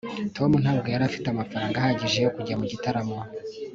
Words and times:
tom 0.35 0.51
ntabwo 0.63 0.87
yari 0.93 1.03
afite 1.09 1.27
amafaranga 1.29 1.75
ahagije 1.77 2.17
yo 2.25 2.31
kujya 2.35 2.55
mu 2.59 2.65
gitaramo 2.71 3.17